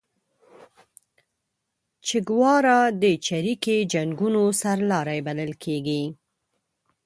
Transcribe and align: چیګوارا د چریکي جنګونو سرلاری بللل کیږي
چیګوارا 2.05 2.79
د 3.01 3.03
چریکي 3.25 3.77
جنګونو 3.93 4.43
سرلاری 4.61 5.19
بللل 5.25 5.53
کیږي 5.63 6.03